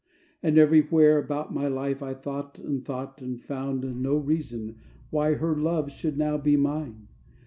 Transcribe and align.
And 0.41 0.57
everywhere 0.57 1.19
About 1.19 1.53
my 1.53 1.67
life 1.67 2.01
I 2.01 2.15
thought 2.15 2.57
and 2.57 2.83
thought 2.83 3.21
And 3.21 3.39
found 3.39 4.01
no 4.01 4.15
reason 4.17 4.77
why 5.11 5.35
her 5.35 5.55
love 5.55 5.91
Should 5.91 6.17
now 6.17 6.39
be 6.39 6.57
mine. 6.57 7.07